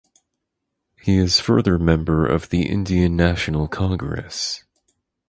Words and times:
He 0.99 1.17
is 1.19 1.39
further 1.39 1.77
member 1.77 2.25
of 2.25 2.49
the 2.49 2.67
Indian 2.67 3.15
National 3.15 3.67
Congress. 3.67 4.63